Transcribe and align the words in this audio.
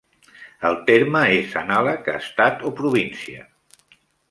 El 0.69 0.77
terme 0.87 1.21
és 1.41 1.53
anàleg 1.61 2.11
a 2.15 2.17
"estat" 2.23 2.67
o 2.71 2.73
"província". 2.83 3.49